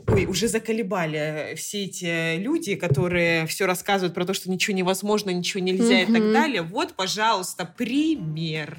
[0.06, 5.62] ой, уже заколебали все эти люди, которые все рассказывают про то, что ничего невозможно, ничего
[5.62, 6.62] нельзя и так далее.
[6.62, 8.78] Вот, пожалуйста, пример.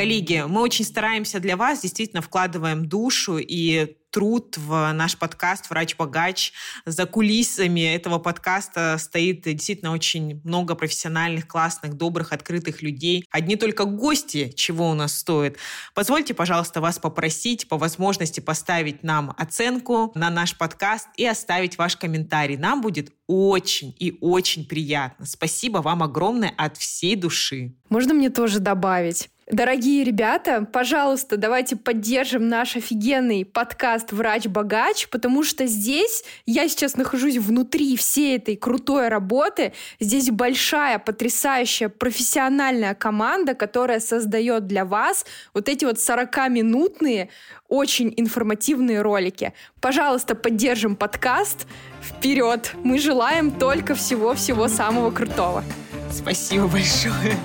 [0.00, 6.52] Коллеги, мы очень стараемся для вас, действительно вкладываем душу и труд в наш подкаст «Врач-богач».
[6.86, 13.26] За кулисами этого подкаста стоит действительно очень много профессиональных, классных, добрых, открытых людей.
[13.30, 15.58] Одни только гости, чего у нас стоит.
[15.94, 21.98] Позвольте, пожалуйста, вас попросить по возможности поставить нам оценку на наш подкаст и оставить ваш
[21.98, 22.56] комментарий.
[22.56, 25.26] Нам будет очень и очень приятно.
[25.26, 27.74] Спасибо вам огромное от всей души.
[27.90, 29.28] Можно мне тоже добавить?
[29.52, 37.36] Дорогие ребята, пожалуйста, давайте поддержим наш офигенный подкаст «Врач-богач», потому что здесь я сейчас нахожусь
[37.36, 39.72] внутри всей этой крутой работы.
[39.98, 47.28] Здесь большая, потрясающая, профессиональная команда, которая создает для вас вот эти вот 40-минутные,
[47.68, 49.52] очень информативные ролики.
[49.80, 51.66] Пожалуйста, поддержим подкаст.
[52.00, 52.72] Вперед!
[52.84, 55.64] Мы желаем только всего-всего самого крутого.
[56.12, 57.36] Спасибо большое.